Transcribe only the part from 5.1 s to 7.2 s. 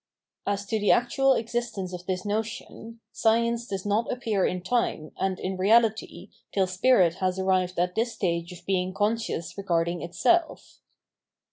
and in reahty till spirit